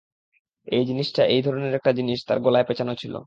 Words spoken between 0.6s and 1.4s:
এই জিনিসটা